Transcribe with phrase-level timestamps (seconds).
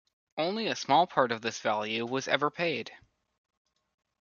[0.35, 2.91] Only a small part of this value was ever paid.